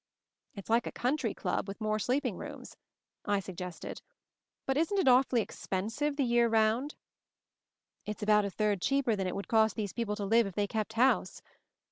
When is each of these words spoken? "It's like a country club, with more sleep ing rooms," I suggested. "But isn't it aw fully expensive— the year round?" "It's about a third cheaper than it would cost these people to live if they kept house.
"It's 0.55 0.67
like 0.71 0.87
a 0.87 0.91
country 0.91 1.35
club, 1.35 1.67
with 1.67 1.79
more 1.79 1.99
sleep 1.99 2.25
ing 2.25 2.35
rooms," 2.35 2.75
I 3.23 3.39
suggested. 3.39 4.01
"But 4.65 4.75
isn't 4.75 4.97
it 4.97 5.07
aw 5.07 5.21
fully 5.21 5.43
expensive— 5.43 6.15
the 6.15 6.23
year 6.25 6.49
round?" 6.49 6.95
"It's 8.07 8.23
about 8.23 8.43
a 8.43 8.49
third 8.49 8.81
cheaper 8.81 9.15
than 9.15 9.27
it 9.27 9.35
would 9.35 9.47
cost 9.47 9.75
these 9.75 9.93
people 9.93 10.15
to 10.15 10.25
live 10.25 10.47
if 10.47 10.55
they 10.55 10.65
kept 10.65 10.93
house. 10.93 11.43